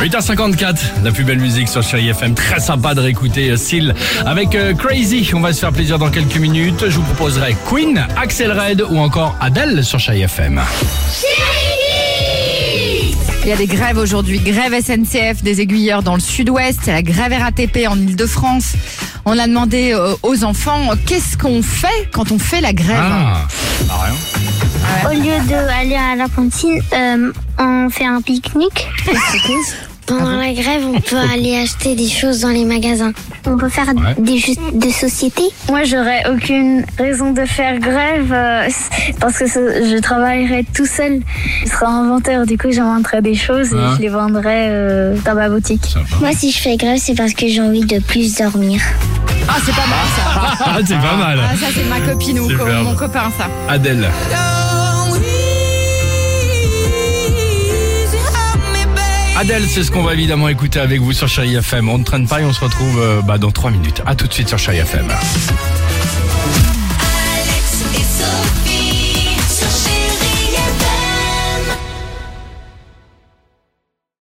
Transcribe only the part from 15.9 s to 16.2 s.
dans le